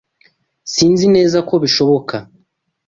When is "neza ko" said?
1.15-1.55